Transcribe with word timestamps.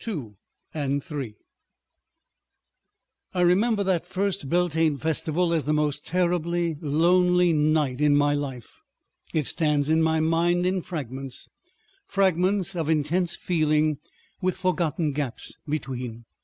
§2 0.73 1.27
I 3.35 3.41
remember 3.41 3.83
that 3.83 4.07
first 4.07 4.49
Beltane 4.49 4.97
festival 4.97 5.53
as 5.53 5.65
the 5.65 5.73
most 5.75 6.07
terribly 6.07 6.75
lonely 6.81 7.53
night 7.53 8.01
in 8.01 8.15
my 8.15 8.33
life. 8.33 8.81
It 9.31 9.45
stands 9.45 9.91
in 9.91 10.01
my 10.01 10.19
mind 10.19 10.65
in 10.65 10.81
fragments, 10.81 11.49
fragments 12.07 12.75
of 12.75 12.89
intense 12.89 13.35
feeling 13.35 13.99
with 14.41 14.57
forgotten 14.57 15.11
gaps 15.11 15.55
between. 15.69 16.25